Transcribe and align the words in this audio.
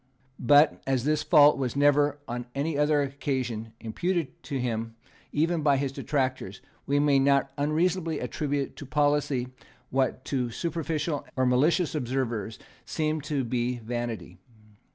But, 0.39 0.81
as 0.87 1.03
this 1.03 1.21
fault 1.21 1.59
was 1.59 1.75
never, 1.75 2.17
on 2.27 2.47
any 2.55 2.75
other 2.75 3.03
occasion, 3.03 3.73
imputed 3.79 4.41
to 4.45 4.57
him 4.59 4.95
even 5.31 5.61
by 5.61 5.77
his 5.77 5.91
detractors, 5.91 6.59
we 6.87 6.97
may 6.97 7.19
not 7.19 7.51
unreasonably 7.55 8.17
attribute 8.19 8.75
to 8.77 8.87
policy 8.87 9.49
what 9.91 10.25
to 10.25 10.49
superficial 10.49 11.23
or 11.35 11.45
malicious 11.45 11.93
observers 11.93 12.57
seemed 12.83 13.23
to 13.25 13.43
be 13.43 13.77
vanity. 13.77 14.39